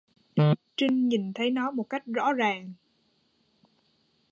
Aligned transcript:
Trinh 0.77 1.09
nhìn 1.09 1.33
thấy 1.33 1.49
nó 1.51 1.71
một 1.71 1.83
cách 1.89 2.03
rõ 2.05 2.33
ràng 2.33 2.73